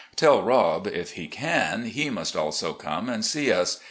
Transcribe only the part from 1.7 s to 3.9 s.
he must also come and see us.